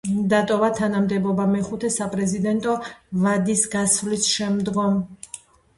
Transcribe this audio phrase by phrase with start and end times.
[0.29, 2.75] დატოვა თანამდებობა მეხუთე საპრეზიდენტო
[3.27, 5.03] ვადის გასვლის შემდგომ.